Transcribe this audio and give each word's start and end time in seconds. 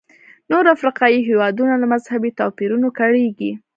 نور 0.49 0.65
افریقایي 0.75 1.19
هېوادونه 1.29 1.73
له 1.81 1.85
مذهبي 1.93 2.31
توپیرونو 2.39 2.87
کړېږي. 2.99 3.51